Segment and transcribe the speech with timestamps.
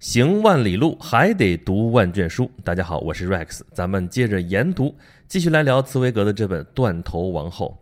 [0.00, 2.50] 行万里路，还得读万卷书。
[2.64, 4.94] 大家好，我是 Rex，咱们接着研读，
[5.28, 7.78] 继续来聊茨威格的这本《断头王后》。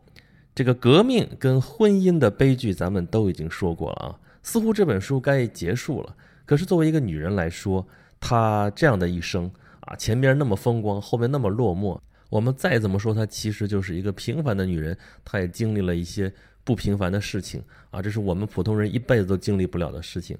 [0.52, 4.18] 这个革命跟婚姻的悲剧，咱们都已经说过了啊。
[4.42, 6.16] 似乎这本书该结束了。
[6.44, 7.86] 可是作为一个女人来说，
[8.18, 9.48] 她这样的一生
[9.78, 11.96] 啊，前边那么风光，后面那么落寞。
[12.30, 16.32] 我们再怎么说，她其实就是一个平凡的女人，她也经历了一些
[16.64, 17.62] 不平凡的事情
[17.92, 18.02] 啊。
[18.02, 20.36] 这是我们普通人一辈子都经历不了的事情。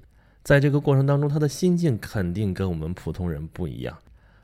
[0.49, 3.95] 在这个过程当中，她的心境肯定跟我们普通人不一样。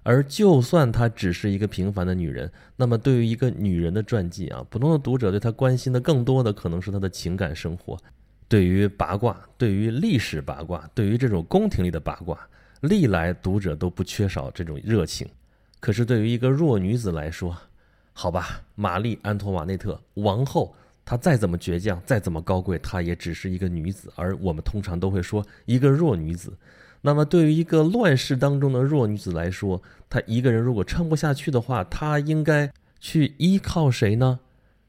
[0.04, 7.98] 而就算她只是一个平凡的女人，那么对于一个女人的传记啊，普通的读者对她关心的更多的可能是她的情感生活。
[8.48, 12.38] 对于八卦，对于历史八卦，对于这种宫廷里的八卦，
[12.82, 15.28] 历来读者都不缺少这种热情。
[15.80, 17.58] 可是对于一个弱女子来说，
[18.14, 20.76] 好吧，玛丽·安托瓦内特王后。
[21.06, 24.12] 她再怎么倔强，再怎么高贵，她也只是一个女子。
[24.16, 26.58] 而我们通常都会说一个弱女子。
[27.02, 34.40] 那么，对于一个乱世当中的弱女子来说，她一个人如果撑不下去的话，她应该去依靠谁呢？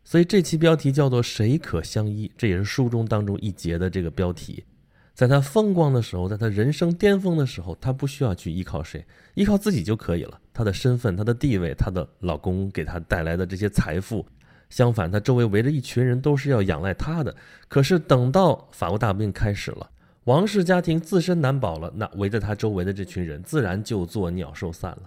[0.02, 4.64] 所以这期标题叫做“谁可相依”，这也是书中当中一节的这个标题。
[5.12, 10.40] 在她风光的时候，在她人生巅峰的时候，她不需要去依靠谁，依靠自己就可以了。
[10.54, 14.24] 她的身份、她的地位、她的老公给她带来的这些财富。
[14.68, 17.34] 相反，他周围围着一群人，都是要仰赖他的。
[17.68, 19.88] 可是等到法国大革命开始了，
[20.24, 25.02] 王室家庭自身难保了，那围着他周围的这群人，自然就作鸟兽散了。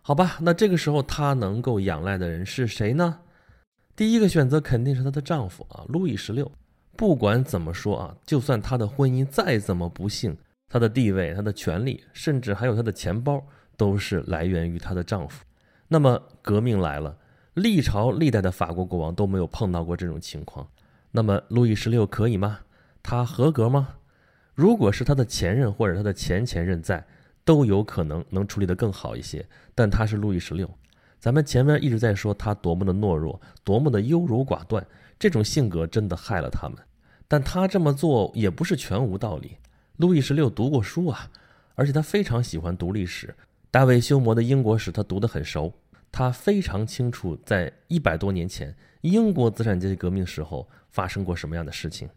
[0.00, 3.18] 好吧，那这个时候他能够仰赖的人是谁呢？
[3.94, 6.50] 第一个选择肯定是她的丈夫啊，路易十六。
[6.96, 10.34] 不管怎么说啊，就算她的婚姻再怎么不幸，
[10.68, 13.44] 她的地位、她的权利，甚至还有她的钱包，
[13.76, 15.44] 都是来源于她的丈夫。
[15.86, 17.14] 那么革命来了。
[17.54, 20.66] 历朝历代的法国国王都没有碰到过这种情况，
[21.10, 22.60] 那么路易十六可以吗？
[23.02, 23.96] 他合格吗？
[24.54, 27.04] 如果是他的前任或者他的前前任在，
[27.44, 29.44] 都有可能能处理得更好一些。
[29.74, 30.70] 但他是路易十六，
[31.18, 34.86] 咱们前面一直在说他多么的懦弱，多么的优柔寡断，
[35.18, 36.78] 这种性格真的害了他们。
[37.28, 39.58] 但他这么做也不是全无道理。
[39.98, 41.30] 路易十六读过书啊，
[41.74, 43.34] 而且他非常喜欢读历史，
[43.70, 45.70] 大卫休谟的英国史他读得很熟。
[46.12, 52.08] 他非常清楚，在一百多年前英国资产阶级革命时候发生过什么样的事情。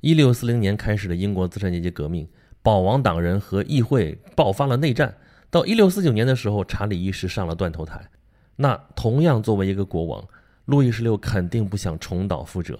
[0.00, 2.28] 一六四零年开始的英国资产阶级革命，
[2.62, 5.16] 保王党人和议会爆发了内战。
[5.50, 8.08] 到一六四九年的时候，查理一世上了断头台。
[8.56, 10.24] 那同样作为一个国王，
[10.66, 12.78] 路易十六肯定不想重蹈覆辙。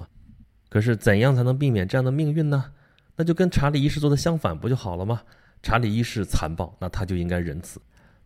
[0.69, 2.73] 可是怎样才能避免这样的命运呢？
[3.17, 5.23] 那就跟查理一世做的相反不就好了吗？
[5.63, 7.81] 查理一世残暴，那他就应该仁慈。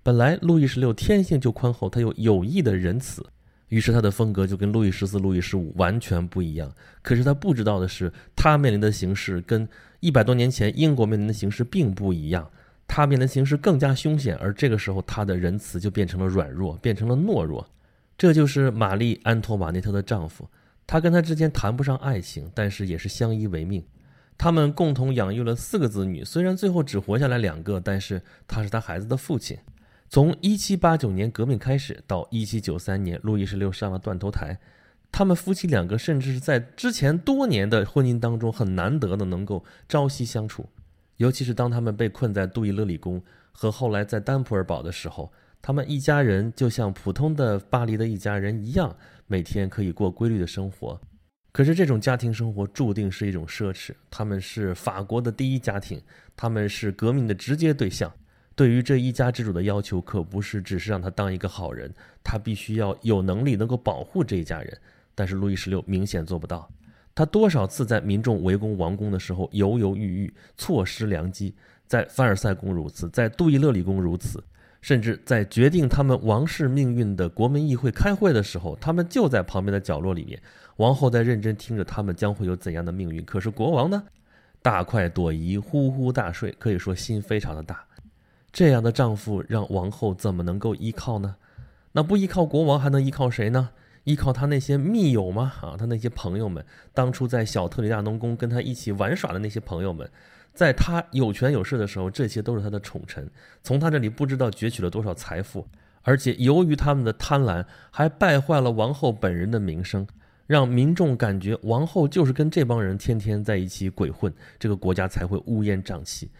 [0.08, 3.22] 本来路易十六天性就宽厚，他有有意的仁慈，
[3.68, 6.72] 于是他的风格就跟路易十四、路易十五完全不一样。
[7.02, 9.68] 可是他不知道的是，他面临的形势跟
[10.00, 12.50] 一百多年前英国面临的形势并不一样，
[12.86, 14.34] 他面临的形势更加凶险。
[14.36, 17.68] 而这个时候，他的仁慈就变成了软弱，变成了懦弱。
[18.16, 20.48] 这就是玛丽·安托瓦内特的丈夫，
[20.86, 23.84] 他跟他之间谈不上爱情，但是也是相依为命。
[24.38, 29.58] 他们共同养育了四个子女，虽然最后只活下来两个，但是他是他孩子的父亲。
[30.10, 34.58] 从一七八九年革命开始到一七九三年，路易十六上了断头台，
[35.12, 40.66] 他们夫妻两个甚至是在之前多年的婚姻当中很难得的能够朝夕相处，
[41.16, 45.30] 尤其是当他们被困在杜伊勒里宫和后来在丹普尔堡的时候，
[45.60, 48.96] 他们一家人就像普通的巴黎的一家人一样，
[49.26, 50.98] 每天可以过规律的生活。
[51.52, 56.00] 可是这种家庭生活注定是一种奢侈，他们是法国的第一家庭，
[56.34, 58.10] 他们是革命的直接对象。
[58.58, 64.76] 对于这一家之主的要求，可不是只是让他当一个好人，他必须要有能力能够保护这一家人。
[65.14, 66.68] 但是路易十六明显做不到，
[67.14, 71.54] 他多少次在民众围攻王宫的时候犹犹豫豫，错失良机。
[71.86, 74.42] 在凡尔赛宫如此，在杜伊勒里宫如此，
[74.80, 80.42] 甚至在决定他们王室命运的国民议会开会的时候，他们就在旁边的角落里面。
[80.78, 83.24] 王后在认真听着他们将会有怎样的命运。
[83.24, 84.02] 可是国王呢，
[84.60, 87.84] 大快朵颐，呼呼大睡，可以说心非常的大。
[88.52, 91.36] 这样的丈夫让王后怎么能够依靠呢？
[91.92, 93.70] 那不依靠国王还能依靠谁呢？
[94.04, 95.52] 依靠他那些密友吗？
[95.60, 96.64] 啊，他那些朋友们，
[96.94, 100.08] 当初在小特里亚农宫跟他一起玩耍的那些朋友们，
[100.54, 103.30] 在他有权有势的时候，这些都是他的宠臣，
[103.62, 105.66] 从他这里不知道攫取了多少财富，
[106.02, 110.06] 而且由于他们的贪婪，还败坏了王后本人的名声，
[110.46, 116.30] 让民众感觉王后就是跟这帮人天天在一起鬼混，这个国家才会乌烟瘴气。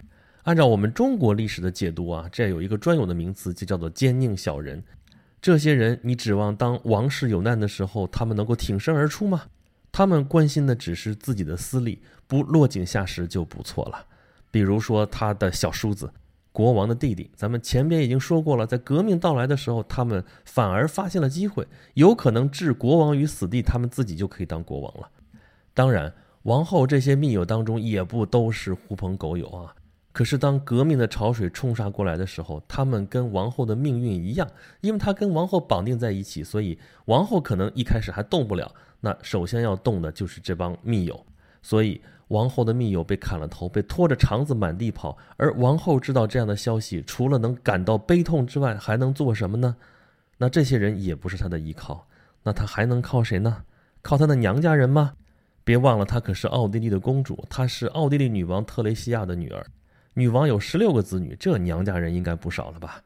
[0.48, 4.82] 按照我们中国历史的解读啊，这有一个专有的名词，就叫做奸佞小人。
[5.42, 9.42] 这些人，你指望当王室有难的时候，他们能够挺身而出吗？
[9.92, 14.06] 他们关心的只是自己的私利，不落井下石就不错了。
[14.50, 16.10] 比如说他的小叔子，
[16.50, 17.30] 国王的弟弟。
[17.36, 25.10] 咱们前边已经说过了，在革命到来的时候，他们反而发现了机会，有可能置国王于死地，他们自己就可以当国王了。
[25.74, 26.10] 当然，
[26.44, 29.74] 王后这些密友当中也不都是狐朋狗友啊。
[30.18, 34.50] 可是当革命的潮水冲杀过来的时候，他们跟王后的命运一样，
[34.80, 38.68] 因为他跟王后绑定在一起，所以王后可能一开始还动不了。
[38.98, 41.24] 那首先要动的就是这帮密友，
[41.62, 45.16] 所以王后的密友被砍了头，被拖着肠子满地跑。
[45.36, 49.76] 而王后知道这样的消息，除了能感到悲痛之外，还能做什么呢？
[50.38, 52.08] 那这些人也不是她的依靠，
[52.42, 53.62] 那她还能靠谁呢？
[54.02, 55.12] 靠她的娘家人吗？
[55.62, 59.64] 别忘了，她可是奥地利的公主，她是奥地利女王特蕾西亚的女儿。
[60.18, 63.00] 女王有十六个子女，这娘家人应该不少了吧？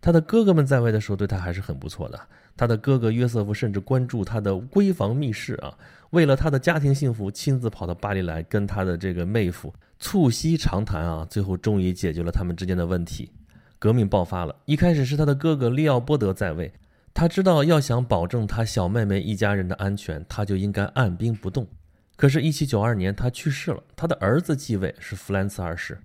[0.00, 2.20] 她的哥哥们在位的时候，对她还是很不错的。
[2.56, 5.76] 她的哥哥约瑟夫甚至关注她的闺房密室啊，
[6.10, 13.32] 为了她的家庭幸福，亲自跑到巴黎来跟她的这个妹夫促膝长谈啊，最后终于解决了他们之间的问题。
[13.80, 16.72] 革命爆发了，一开始是他的哥哥利奥波德在位，
[17.12, 21.66] 他知道要想保证他小妹妹一家人的安全，他就应该按兵不动。
[22.14, 25.98] 可是1792年他去世了，他的儿子继位是弗兰茨二世。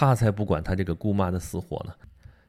[0.00, 1.92] 他才不管他这个姑妈的死活呢，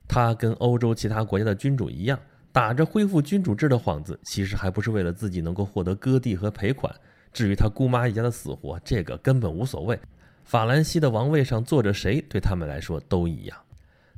[0.08, 2.20] 他跟欧洲其他国家的君主一样，
[2.52, 6.94] 打着恢复君主制的幌子，其实还不是为了自己能够获得割地和赔款。
[7.34, 10.00] 至于他姑妈一家的死活，这个根本无所谓。
[10.44, 13.58] 法兰西的王位上坐着谁，对他们来说都一样。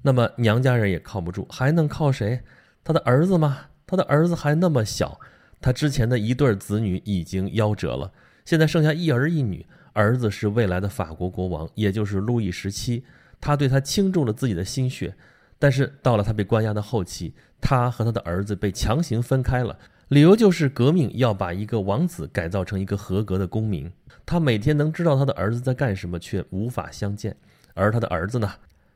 [0.02, 2.42] 那么娘家人也靠不住，还能靠谁？
[2.84, 3.60] 他的儿子吗？
[3.88, 5.18] 他的儿子还那么小，
[5.62, 8.12] 他之前的一对子女已经夭折了，
[8.44, 9.66] 现在剩下一儿一女。
[9.94, 13.06] 儿子是未来的法国国王，也就是路易十七。
[13.42, 15.16] 他对他倾注了自己的心血，
[15.60, 19.78] 但是到了他被关押的后期，他和他的儿子被强行分开了，
[20.08, 23.92] 理由就是革命要把一个王子改造成一个合格的公民。
[24.26, 27.36] 他每天能知道他的儿子在干什么，却无法相见。
[27.74, 28.50] 而他的儿子呢，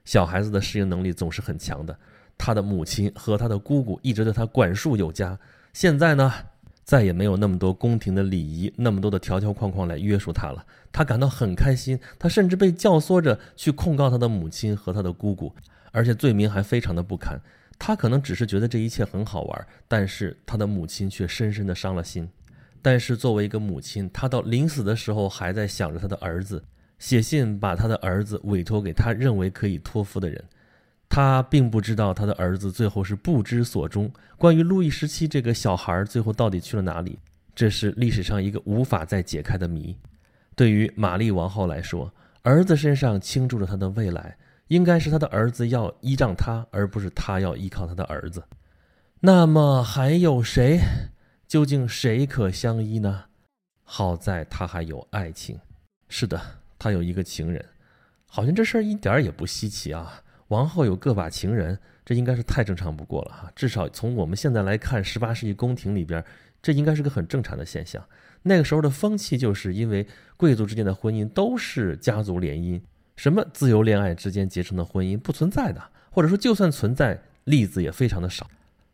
[0.06, 1.98] 小孩子的适应能力总是很强的。
[2.38, 5.38] 他的母亲和他的姑姑一直对他管束有加，
[5.74, 6.32] 现在呢？
[6.86, 10.64] 再也没有那么多宫廷的礼仪，那么多的条条框框来约束他了。
[10.94, 15.54] 他感到很开心，他甚至被教唆着去控告他的母亲和他的姑姑，
[15.92, 17.42] 而且罪名还非常的不堪。
[17.78, 22.30] 他可能只是觉得这一切很好玩，但是他的母亲却深深的伤了心。
[22.82, 26.64] 但是作为一个母亲，她到临死的时候还在想着他的儿子，
[27.00, 30.46] 写信把他的儿子委托给他认为可以托付的人。
[31.16, 34.12] 他并不知道他的儿子最后是不知所终。
[34.36, 37.18] 关于路易十七这个小孩最后到底去了哪里，
[37.56, 39.96] 这是历史上一个无法再解开的谜。
[40.58, 44.36] 对于玛丽王后来说，儿子身上倾注着他的未来，
[44.68, 48.44] 应该是他的儿子要依仗他，而不是他要依靠他的儿子。
[49.22, 50.82] 那么还有谁？
[51.48, 53.24] 究竟谁可相依呢？
[53.86, 55.58] 好在他还有爱情。
[56.10, 56.42] 是的，
[56.78, 57.64] 他有一个情人。
[58.28, 60.22] 好像这事儿一点也不稀奇啊。
[60.50, 63.52] 王后有个把情人，这应该是太正常不过了哈。
[63.56, 66.24] 至少从我们现在来看，十八世纪宫廷里边，
[66.62, 68.04] 这应该是个很正常的现象。
[68.44, 70.06] 那个时候的风气就是因为
[70.38, 72.80] 贵族之间的婚姻都是家族联姻，
[73.16, 75.82] 什么自由恋爱之间结成的婚姻不存在的，
[76.12, 78.48] 或者说就算存在，例子也非常的少。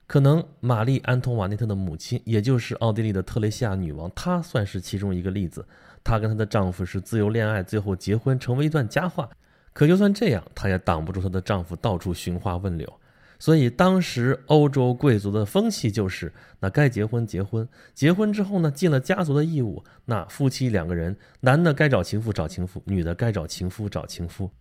[0.07, 5.65] 可能玛丽安托瓦内特的母亲，也就是奥地利的特蕾西亚女王，她算是其中一个例子。
[6.03, 9.29] 她跟她的丈夫是自由恋爱，最后结婚成为一段佳话。
[9.73, 12.91] 可就算这样，她也挡不住她的丈夫到处寻花问柳。
[13.39, 24.51] 所以当时欧洲贵族的风气就是：那该结婚结婚，结婚之后呢，尽了家族的义务，那夫妻两个人，男的该找情妇找情妇，女的该找情夫找情夫。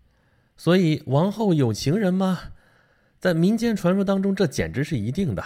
[0.57, 2.39] 所以王后有情人吗？
[3.19, 5.45] 在民间传说当中，这简直是一定的。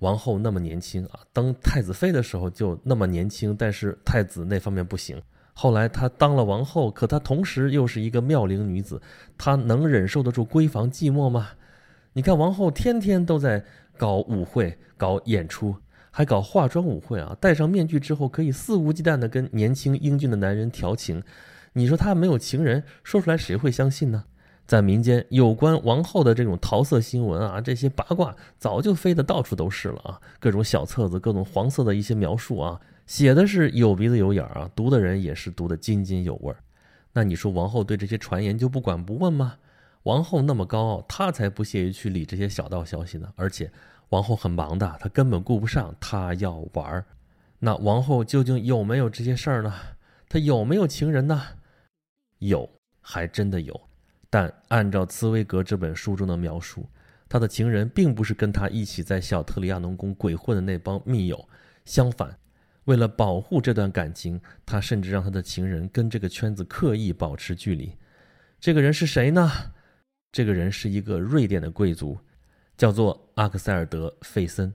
[0.00, 5.22] 王后那么年轻啊，当太子妃的时候就那么年轻，但是太子那方面不行。
[5.58, 9.00] 后来她当了王后，可她同时又是一个妙龄女子，
[9.38, 11.48] 她能忍受得住闺房寂寞吗？
[12.12, 13.64] 你看王后天天都在
[13.96, 15.74] 搞舞会、搞演出，
[16.10, 17.34] 还搞化妆舞会啊！
[17.40, 21.22] 戴上面具之后，可以肆无忌惮地跟年轻英俊的男人调情。
[21.72, 24.24] 你说她没有情人，说出来谁会相信呢？
[24.66, 30.20] 在民间，有关王后的这种桃色新闻啊，这些八卦早就飞得到处都是了啊！
[30.38, 32.78] 各种小册子，各种黄色的一些描述啊。
[33.06, 36.58] 写的是有鼻子有眼儿啊，读的人也是读得津津有味儿。
[37.12, 39.58] 那你说王后对这些传言就不管不问吗？
[40.02, 43.32] 王后那么高傲，她才不屑于去理这些小道消息呢。
[43.36, 43.70] 而且
[44.10, 47.04] 王后很忙的，她根本顾不上，她要玩儿。
[47.58, 49.72] 那王后究竟有没有这些事儿呢？
[50.28, 51.42] 她有没有情人呢？
[52.38, 52.68] 有，
[53.00, 53.80] 还真的有。
[54.28, 56.86] 但按照茨威格这本书中的描述，
[57.28, 61.48] 她的情人并不是跟她一起在小特里亚农宫鬼混的那帮密友，
[61.84, 62.36] 相反。
[62.86, 67.92] 为了保护这段感情，他甚至让他的情人跟这个圈子刻意保持距离。
[68.58, 69.50] 这个人是谁呢？
[70.32, 72.18] 这个人是一个瑞典的贵族，
[72.76, 74.72] 叫做阿克塞尔德·费森。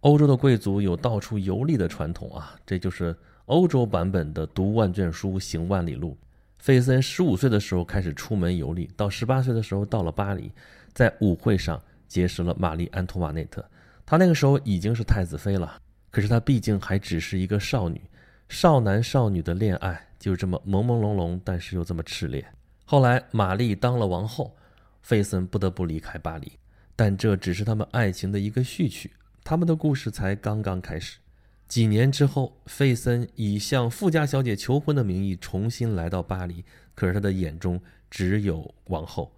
[0.00, 6.16] 欧洲的贵族有到处游历的传统啊，这就是欧洲版本的读万卷书，行万里路。
[6.58, 10.52] 费森十五岁的时候开始出门游历，到十八岁的时候到了巴黎，
[10.92, 13.64] 在舞会上结识了玛丽·安托瓦内特。
[14.06, 15.80] 他那个时候已经是太子妃了，
[16.14, 18.00] 可是她毕竟还只是一个少女，
[18.48, 22.46] 少男少女的恋爱就这么朦朦胧胧，但是又这么炽烈。
[22.84, 24.54] 后来玛丽当了王后，
[25.02, 26.52] 费森不得不离开巴黎，
[26.94, 29.10] 但这只是他们爱情的一个序曲。
[29.42, 31.18] 他们的故事才刚刚开始。
[31.66, 39.32] 几年之后，费森以向富家小姐求婚的名义重新来到巴黎，可是他的眼中只有王后。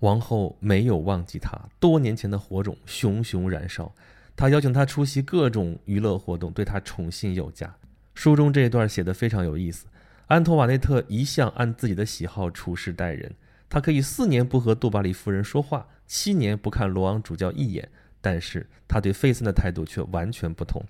[0.00, 3.92] 王后没有忘记他，多年前的火种熊熊燃烧。
[4.36, 7.74] 他邀请他出席各种娱乐活动，对他宠信有加。
[8.14, 9.86] 书中这一段写得非常有意思。
[10.26, 13.34] 安托瓦内特一向按自己的喜好处事待人，
[13.68, 17.88] 他可以四年不和杜巴里夫人说话，七年不看罗昂主教一眼。
[18.24, 20.80] 但是他对费森的态度却完全不同，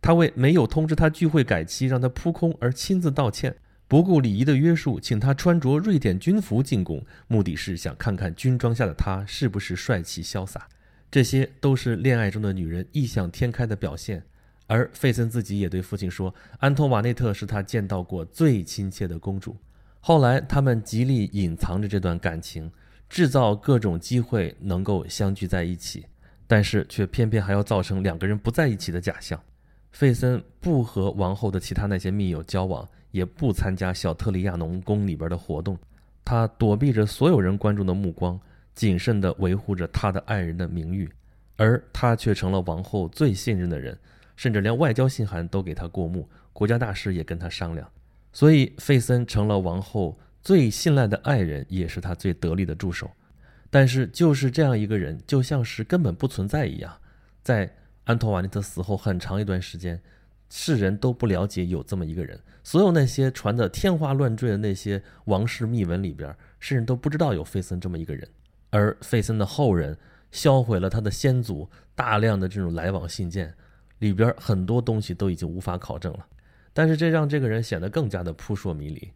[0.00, 3.56] 他为没有通知他聚会改期让他扑空而亲自道歉，
[3.88, 10.68] 不顾礼仪的约束，请他穿着瑞典军服进宫，目的是想看看军装下的他是不是帅气潇洒。
[11.16, 14.22] 这些都是恋爱中的女人异想天开的表现。
[14.66, 19.56] 而费森自己也对父亲说，安托瓦内特是他见到过最亲切的公主。
[19.98, 22.70] 后来他们极力隐藏着这段感情，
[23.08, 26.04] 制造各种机会能够相聚在一起。
[26.46, 29.40] 但是却偏偏还要造成两个人不在一起的假象。
[29.92, 35.78] 费森不和王后的其他那些密友交往，也不参加小特里亚农宫里边的活动，
[36.22, 38.38] 他躲避着所有人关注的目光，
[38.76, 41.10] 谨慎地维护着他的爱人的名誉，
[41.56, 43.98] 而他却成了王后最信任的人，
[44.36, 47.90] 甚至连外交信函都给他过目，国家大事也跟他商量。
[48.32, 53.10] 所以，费森成了王后最信赖的爱人，也是他最得力的助手。
[53.70, 56.94] 但是就是这样一个人，就像是根本不存在一样，
[57.42, 60.00] 在安托瓦内特死后很长一段时间，
[60.50, 62.38] 世人都不了解有这么一个人。
[62.62, 68.28] 所有那些传的天花乱坠的那些王室秘闻里边，世人都不知道有费森这么一个人。
[68.76, 69.96] 而费森的后人
[70.30, 73.54] 销毁了他的先祖大量的这种来往信件，
[74.00, 76.26] 里边很多东西都已经无法考证了。
[76.72, 79.10] 但是这让这个人显得更加的扑朔迷离。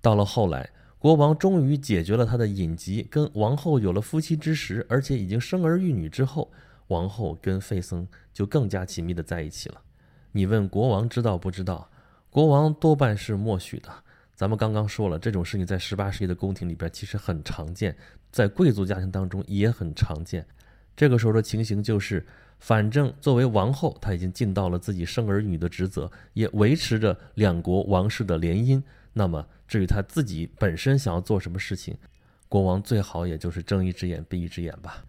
[0.00, 0.68] 到了后来。
[0.98, 6.50] 国王终于解决了他的隐疾，跟王后有了夫妻之实，而且已经生儿育女之后，
[6.88, 9.80] 王后跟费森就更加紧密的在一起了。
[10.32, 11.88] 你问国王知道不知道？
[12.30, 13.90] 国王多半是默许的。
[14.36, 17.96] 咱们刚刚说了，这种事情在十八世纪的宫廷里边其实很常见，
[18.30, 20.46] 在贵族家庭当中也很常见。
[20.94, 22.24] 这个时候的情形就是，
[22.58, 28.82] 反正作为王后，她已经尽到了自己生儿女的职责，也维持着两国王室的联姻。
[29.14, 31.96] 那么，至于她自己本身想要做什么事情，
[32.46, 35.02] 国王最好也就是睁一只眼闭一只眼吧。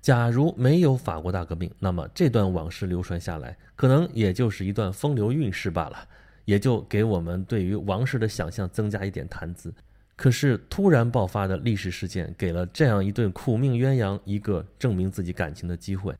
[0.00, 6.08] 假如没有法国大革命，那么这段往事流传下来，可能也就是一段风流韵事罢了，
[6.50, 9.72] 也就给我们对于王室的想象增加一点谈资。
[10.16, 16.12] 可是突然爆发的历史事件，给了这样一对苦命鸳鸯一个证明自己感情的机会。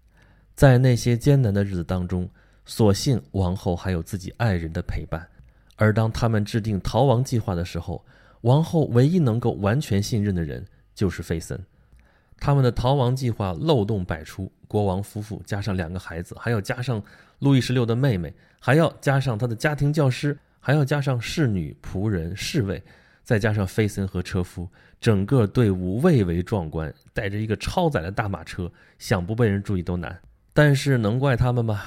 [0.54, 2.30] 在那些艰难的日子当中，
[2.64, 5.26] 所幸王后还有自己爱人的陪伴。
[5.74, 8.04] 而当他们制定逃亡计划的时候，
[8.42, 11.60] 王后唯一能够完全信任的人就是费森。
[12.40, 17.00] 他们的逃亡计划漏洞百出，国王夫妇加上两个孩子，还要加上
[17.40, 22.82] 路易十六的妹妹，还要加上他的家庭教师，还要加上侍女、仆人、侍卫，
[23.22, 24.66] 再加上费森和车夫，
[24.98, 30.18] 整个队伍蔚为壮观，带着一个超载的大马车，想不被人注意都难。
[30.52, 31.82] 但是能怪他们吗？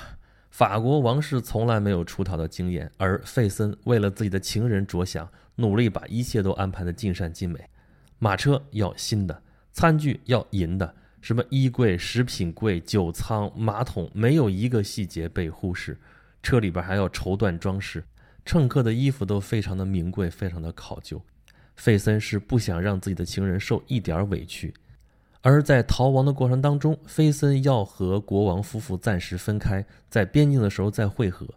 [0.51, 7.59] 法国王室从来没有出逃的经验，而费森为了自己的情人着想，努力把一切都安排的尽善尽美。
[8.19, 9.41] 马车要新的，
[9.73, 15.97] 餐具要银的，什么衣柜、食品柜、酒仓、马桶，没有一个细节被忽视。
[16.41, 18.03] 车里边还要绸缎装饰，
[18.45, 21.21] 乘客的衣服都非常的名贵，非常的考究。
[21.75, 24.73] 费森是不想让自己的情人受一点委屈。
[25.41, 31.47] 而在逃亡的过程当中，菲森要和国王夫妇暂时分开，在边境的时候再会合。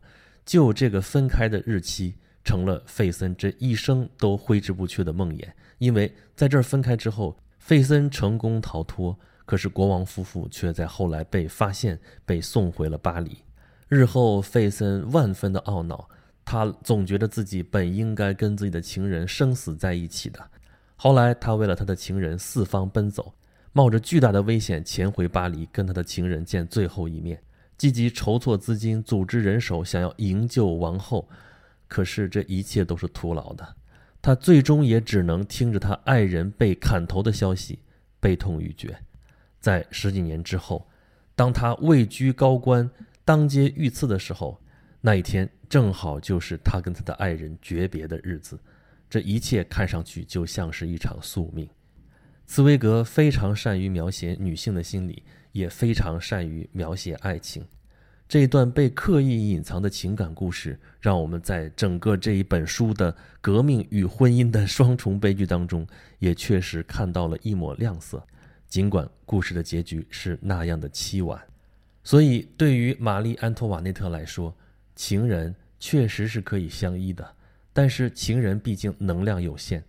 [0.45, 5.45] 就这个分开的日期，成了费森这一生都挥之不去的梦魇。
[5.79, 13.39] 因为在这儿分开之后，费森成功逃脱，可是国王夫妇却在后来被发现，被送回了巴黎。
[13.89, 16.09] 日后，费森万分的懊恼，
[16.45, 20.49] 他总觉得自己本应该跟自己的情人生死在一起的。
[20.95, 23.35] 后来，他为了他的情人四方奔走。
[23.73, 27.43] 冒着巨大的危险潜回巴黎，跟他的情人见最后一面，
[27.77, 31.29] 积极筹措资金，组织人手，想要营救王后。
[31.89, 33.75] 可是这一切都是徒劳的，
[34.27, 37.79] 他最终也只能听着他爱人被砍头的消息，
[38.19, 38.99] 悲痛欲绝。
[39.61, 40.85] 在十几年之后，
[41.37, 42.91] 当他位居高官、
[43.25, 44.61] 当街遇刺的时候，
[45.01, 48.59] 那一天正好就是他跟他的爱人诀别的日子。
[49.09, 51.69] 这一切看上去就像是一场宿命。
[52.47, 57.65] 茨威格非常善于描写女性的心理，也非常善于描写爱情。
[58.29, 65.87] 这一段被刻意隐藏的情感故事，让我们在整个这一本书的革命与婚姻的双重悲剧当中，
[66.19, 68.21] 也确实看到了一抹亮色。
[68.67, 71.41] 尽管故事的结局是那样的凄婉，
[72.03, 74.53] 所以对于玛丽·安托瓦内特来说，
[74.97, 77.25] 情人确实是可以相依的。
[77.73, 79.85] 但是情人毕竟能量有限，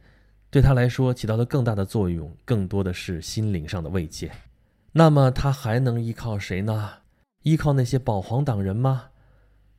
[0.52, 4.32] 对他来说起到的更大的作用，更多的是心灵上的慰藉。
[4.92, 6.92] 那么他还能依靠谁呢？
[7.48, 9.06] 依靠那些保皇党人吗？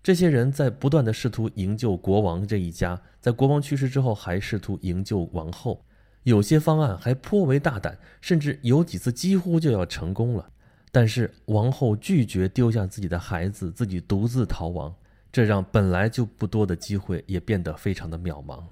[0.03, 5.85] 这些人在不断的试图营救国王这一家，在国王去世之后还试图营救王后。
[6.23, 10.49] 有些方案还颇为大胆，甚至有几次几乎就要成功了。
[10.91, 14.95] 但是王后拒绝丢下自己的孩子，自己独自逃亡，
[15.31, 18.63] 这让本来就不多的机会也变得非常的渺茫。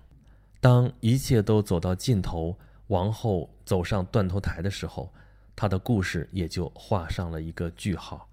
[0.59, 5.13] 当一切都走到尽头，王后走上断头台的时候，
[5.55, 8.27] 她的故事也就画上了一个句号。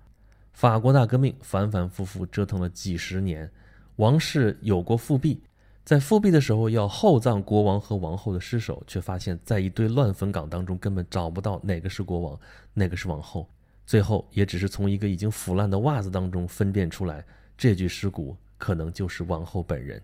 [0.53, 3.50] 法国大革命反反复复折腾了几十年，
[3.98, 5.41] 王室有过复辟。
[5.83, 12.39] 在复辟的时候要厚葬国王和王后的尸首，却发现，在一堆乱坟岗当中根本找不到哪个是国王，
[12.74, 13.50] 哪个是王后。
[13.86, 17.25] 最后也只是从一个已经腐烂的袜子当中分辨出来，
[17.57, 20.01] 这具尸骨可能就是王后本人。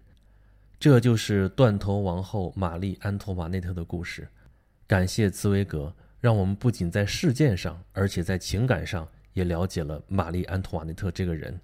[0.77, 4.27] 这就是断头王后玛丽安托瓦内特的故事。
[4.85, 9.07] 感谢茨威格，让我们不仅在事件上，而且在情感上
[9.39, 11.59] 也了解了玛丽安托瓦内特这个人。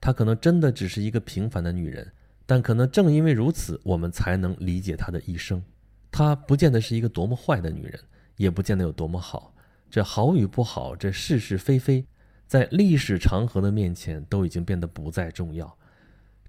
[0.00, 2.12] 她可能真的只是一个平凡的女人。
[2.50, 5.62] 但可能正因为如此，我们才能理解她的一生。
[6.10, 8.00] 她不见得是一个多么坏的女人，
[8.36, 9.54] 也不见得有多么好。
[9.90, 12.06] 这好与不好，这是是非非，
[12.46, 15.76] 在历史长河的面前都已经变得不再重要。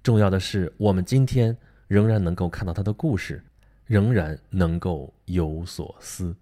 [0.02, 1.54] 重要的是，我们今天
[1.86, 3.44] 仍然能够看到她的故事，
[3.84, 6.34] 仍然能够有所思。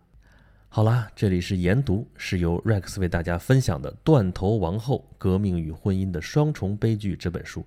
[0.70, 7.66] 好啦，这里是研读，是由 Rex 为大家分享的《断头王后：革命与婚姻的双重悲剧》这本书。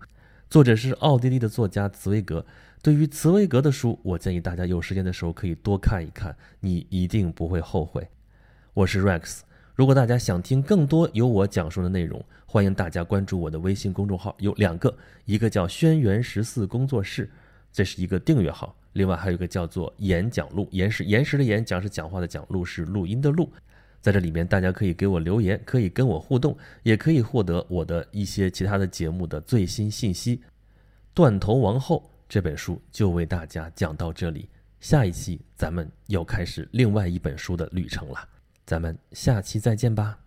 [0.51, 2.45] 作者是奥地利的作家茨威格。
[2.83, 8.07] 对于茨威格的书，我建议大家有时间的时候可以多看一看，你一定不会后悔。
[8.75, 9.39] 我是 Rex。
[9.73, 17.31] 如果大家想听更多由我讲述的内容，欢迎大家关注我的微信公众号，有两个，一个叫“轩辕十四工作室”，
[17.73, 23.51] 这是一个订阅号；另外还有一个叫做“演讲录”，岩石岩石的言，讲是讲话的讲，录是录音的录。
[24.01, 30.37] 在这里面，大家可以给我留言，可以跟我互动，也可以获得我的一些其他的节目的最新信息。
[31.13, 34.49] 《断头王后》这本书就为大家讲到这里，
[34.79, 38.27] 下一期咱们要开始另外一本书的旅程了，
[38.65, 40.20] 咱们下期再见吧。